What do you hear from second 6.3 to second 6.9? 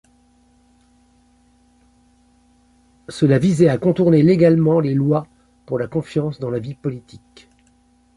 dans la vie